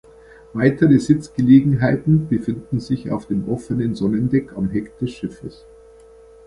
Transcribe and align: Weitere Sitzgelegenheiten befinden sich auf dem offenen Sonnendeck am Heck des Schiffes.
Weitere 0.53 0.97
Sitzgelegenheiten 0.97 2.27
befinden 2.27 2.79
sich 2.79 3.11
auf 3.11 3.27
dem 3.27 3.47
offenen 3.47 3.93
Sonnendeck 3.93 4.53
am 4.57 4.71
Heck 4.71 4.97
des 4.97 5.11
Schiffes. 5.11 5.67